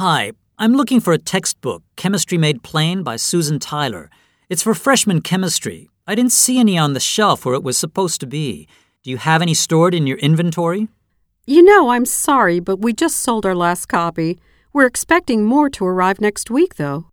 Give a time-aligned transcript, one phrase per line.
[0.00, 4.08] Hi, I'm looking for a textbook, Chemistry Made Plain by Susan Tyler.
[4.48, 5.90] It's for freshman chemistry.
[6.06, 8.66] I didn't see any on the shelf where it was supposed to be.
[9.02, 10.88] Do you have any stored in your inventory?
[11.46, 14.38] You know, I'm sorry, but we just sold our last copy.
[14.72, 17.09] We're expecting more to arrive next week, though.